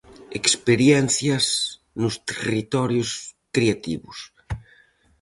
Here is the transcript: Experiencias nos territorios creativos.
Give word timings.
Experiencias 0.41 1.45
nos 2.01 2.15
territorios 2.29 3.09
creativos. 3.55 4.17